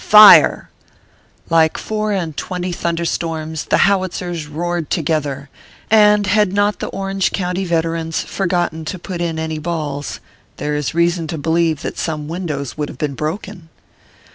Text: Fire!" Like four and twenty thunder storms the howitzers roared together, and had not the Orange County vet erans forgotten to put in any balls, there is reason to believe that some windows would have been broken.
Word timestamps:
Fire!" 0.03 0.67
Like 1.51 1.77
four 1.77 2.11
and 2.11 2.35
twenty 2.35 2.71
thunder 2.71 3.05
storms 3.05 3.65
the 3.65 3.85
howitzers 3.85 4.47
roared 4.47 4.89
together, 4.89 5.47
and 5.91 6.25
had 6.25 6.51
not 6.53 6.79
the 6.79 6.87
Orange 6.87 7.31
County 7.31 7.65
vet 7.65 7.83
erans 7.85 8.23
forgotten 8.25 8.83
to 8.85 8.97
put 8.97 9.21
in 9.21 9.37
any 9.37 9.59
balls, 9.59 10.19
there 10.57 10.75
is 10.75 10.95
reason 10.95 11.27
to 11.27 11.37
believe 11.37 11.83
that 11.83 11.99
some 11.99 12.27
windows 12.27 12.75
would 12.75 12.89
have 12.89 12.97
been 12.97 13.13
broken. 13.13 13.69